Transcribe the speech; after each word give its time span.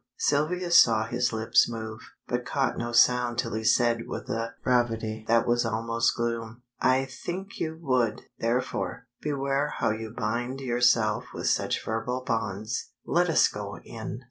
Sylvia 0.17 0.71
saw 0.71 1.05
his 1.05 1.31
lips 1.31 1.69
move, 1.69 1.99
but 2.27 2.43
caught 2.43 2.75
no 2.75 2.91
sound 2.91 3.37
till 3.37 3.53
he 3.53 3.63
said 3.63 4.07
with 4.07 4.31
a 4.31 4.55
gravity 4.63 5.23
that 5.27 5.45
was 5.45 5.63
almost 5.63 6.15
gloom 6.15 6.63
"I 6.81 7.05
think 7.05 7.59
you 7.59 7.77
would; 7.79 8.23
therefore, 8.39 9.05
beware 9.21 9.75
how 9.77 9.91
you 9.91 10.09
bind 10.09 10.59
yourself 10.59 11.25
with 11.35 11.45
such 11.49 11.85
verbal 11.85 12.23
bonds. 12.25 12.93
Let 13.05 13.29
us 13.29 13.47
go 13.47 13.77
in." 13.77 14.19